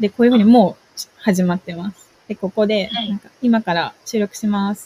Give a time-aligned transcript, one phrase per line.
[0.00, 2.08] で、こういうふうにもう始まってます。
[2.28, 2.90] で、ここで、
[3.40, 4.80] 今から収録します